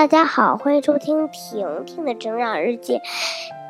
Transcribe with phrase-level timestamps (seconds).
[0.00, 3.02] 大家好，欢迎收听婷婷的成长日记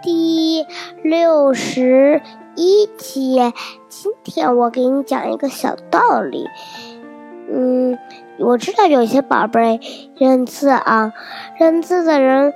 [0.00, 0.64] 第
[1.02, 2.22] 六十
[2.54, 3.52] 一期。
[3.88, 6.46] 今天我给你讲一个小道理。
[7.52, 7.98] 嗯，
[8.38, 9.80] 我知道有些宝贝
[10.16, 11.12] 认字啊，
[11.58, 12.54] 认字的人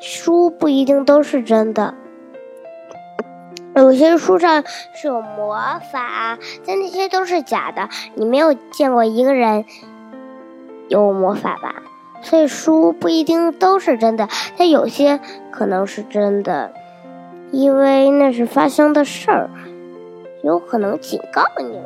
[0.00, 1.94] 书不一定都是真的，
[3.74, 5.56] 有些书上是有魔
[5.90, 7.88] 法，但那些都是假的。
[8.16, 9.64] 你没有见过一个人
[10.88, 11.82] 有魔法吧？
[12.24, 15.20] 所以书不一定都是真的，但有些
[15.50, 16.72] 可能是真的，
[17.52, 19.50] 因为那是发生的事儿，
[20.42, 21.84] 有可能警告你们。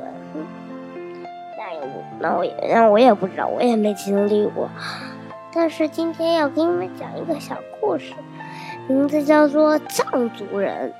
[1.58, 1.80] 那也
[2.20, 4.70] 那我也那我也不知道，我也没经历过。
[5.52, 8.14] 但是今天要给你们讲一个小故事，
[8.86, 10.92] 名字叫做《藏族人》，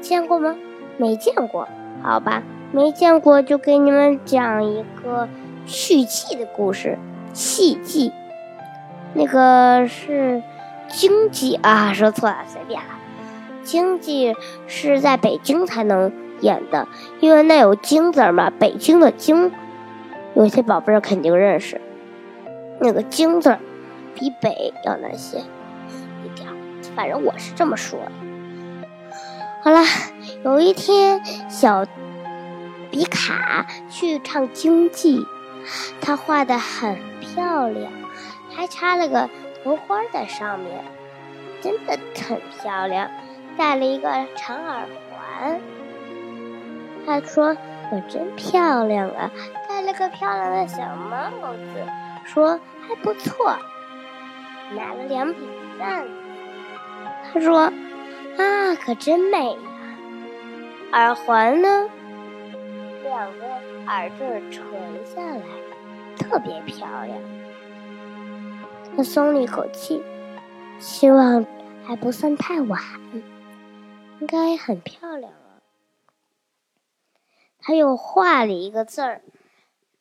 [0.00, 0.56] 见过吗？
[0.96, 1.68] 没见过，
[2.02, 5.28] 好吧，没见过就给你们讲一个
[5.66, 6.98] 续记的故事，
[7.34, 8.12] 契记。
[9.14, 10.42] 那个是
[10.88, 12.88] 经济啊，说错了，随便了。
[13.62, 14.34] 经济
[14.66, 16.88] 是在北京才能演的，
[17.20, 19.52] 因为那有“京”字嘛，北京的“京”，
[20.34, 21.80] 有些宝贝儿肯定认识。
[22.80, 23.56] 那个“京”字
[24.14, 25.38] 比“北”要难写
[26.24, 26.48] 一点，
[26.96, 28.12] 反正我是这么说的。
[29.62, 29.78] 好了，
[30.44, 31.86] 有一天，小
[32.90, 35.24] 比卡去唱京剧，
[36.00, 37.92] 他画的很漂亮。
[38.54, 39.28] 还插了个
[39.62, 40.84] 头花在上面，
[41.60, 43.10] 真的很漂亮。
[43.56, 45.60] 戴了一个长耳环，
[47.04, 47.56] 他说
[47.92, 49.30] ：“我真漂亮啊！”
[49.68, 51.86] 戴了个漂亮的小帽子，
[52.24, 53.58] 说：“还不错。”
[54.74, 55.46] 拿了两柄
[55.78, 56.08] 扇子，
[57.30, 57.70] 他说
[58.38, 59.58] ：“啊，可真美呀！”
[60.92, 61.90] 耳环呢，
[63.02, 63.44] 两个
[63.86, 64.62] 耳坠垂
[65.04, 65.42] 下来，
[66.16, 67.18] 特别漂亮。
[68.96, 70.02] 他松了一口气，
[70.78, 71.46] 希望
[71.84, 72.80] 还不算太晚，
[74.20, 75.62] 应该很漂亮了。
[77.58, 79.22] 他又画了一个字儿，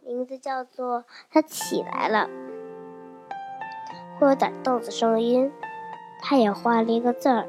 [0.03, 2.29] 名字叫做“他起来了”，
[4.19, 5.51] 会有点豆子声音。
[6.21, 7.47] 他也画了一个字儿，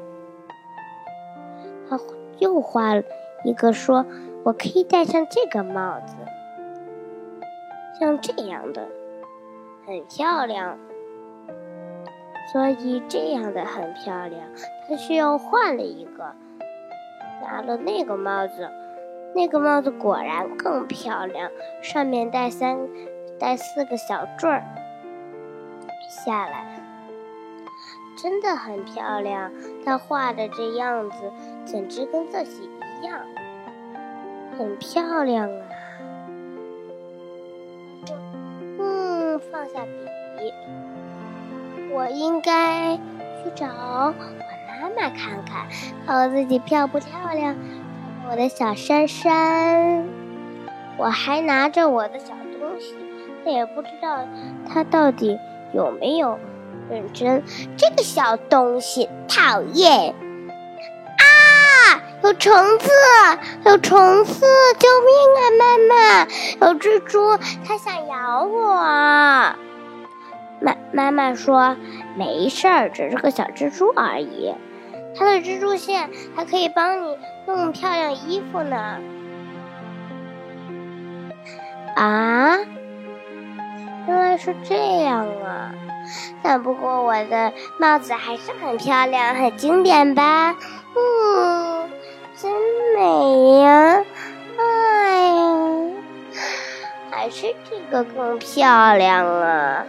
[1.89, 1.99] 他
[2.39, 3.03] 又画了
[3.43, 4.05] 一个，说
[4.43, 6.15] 我可以戴上这个帽子，
[7.99, 8.87] 像这样的，
[9.85, 10.79] 很漂亮。
[12.51, 14.41] 所以这样的很漂亮，
[14.87, 16.35] 他需要换了一个，
[17.41, 18.69] 拿了那个帽子，
[19.33, 21.49] 那个帽子果然更漂亮，
[21.81, 22.77] 上面带三
[23.39, 24.63] 带四个小坠儿，
[26.09, 26.79] 下来，
[28.21, 29.51] 真的很漂亮。
[29.83, 31.31] 他画的这样子
[31.65, 32.69] 简直跟自己
[33.01, 33.19] 一样，
[34.57, 35.65] 很漂亮啊。
[38.77, 39.83] 嗯，放下
[40.37, 40.53] 笔。
[42.03, 44.13] 我应该去找我
[44.81, 45.65] 妈妈看看，
[46.05, 47.55] 看我自己漂不漂亮。
[48.29, 50.05] 我的小珊珊，
[50.97, 52.93] 我还拿着我的小东西，
[53.45, 54.19] 但也不知道
[54.67, 55.39] 它到底
[55.73, 56.37] 有没有
[56.89, 57.41] 认真。
[57.77, 60.13] 这个小东西讨厌
[61.19, 62.03] 啊！
[62.21, 62.89] 有虫子，
[63.63, 64.45] 有虫子！
[64.77, 66.67] 救命啊，妈妈！
[66.67, 69.55] 有蜘蛛，它想咬我。
[70.63, 71.75] 妈妈妈说
[72.17, 74.55] ：“没事儿，只是个小蜘蛛而已。
[75.15, 78.97] 它的蜘蛛线还可以帮你弄漂亮衣服呢。”
[81.95, 82.57] 啊，
[84.07, 85.71] 原来是这样啊！
[86.41, 90.55] 但不过我的帽子还是很漂亮，很经典吧？
[90.95, 91.89] 嗯，
[92.35, 92.51] 真
[92.95, 94.03] 美呀！
[94.57, 95.91] 哎呀，
[97.11, 99.85] 还是这个更漂亮啊！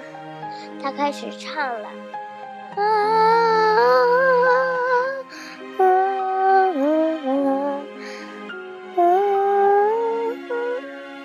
[0.82, 1.88] 他开始唱了，
[2.76, 2.82] 啊
[5.78, 5.82] 啊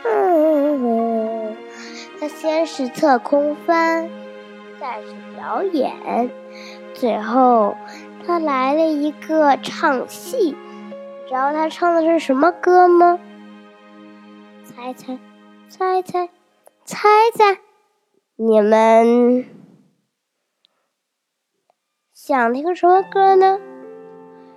[0.04, 0.16] 啊！
[2.20, 4.10] 他先是侧空翻，
[4.80, 6.30] 再是表演，
[6.94, 7.76] 最后
[8.26, 10.56] 他来了一个唱戏。
[10.56, 13.20] 你知道他唱的是什么歌吗？
[14.64, 15.18] 猜猜，
[15.68, 16.30] 猜猜，
[16.86, 17.60] 猜猜。
[18.42, 19.46] 你们
[22.14, 23.60] 想听什么歌呢？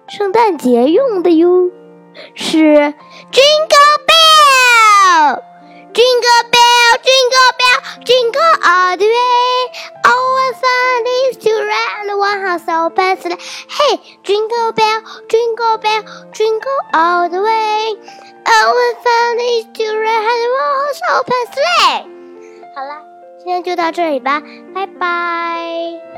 [0.07, 1.69] 圣诞节用的哟，
[2.37, 2.59] 是
[3.33, 5.43] Jingle Bell，Jingle
[6.53, 9.11] Bell，Jingle Bell，Jingle all the way。
[10.05, 13.37] Oh, what fun it is to ride in one horse open sleigh!
[13.69, 17.97] Hey, Jingle Bell，Jingle Bell，Jingle all the way.
[18.47, 22.07] Oh, what fun it is to ride in one horse open sleigh!
[22.77, 23.22] 好了。
[23.45, 24.41] 今天就到这里吧，
[24.73, 26.12] 拜拜。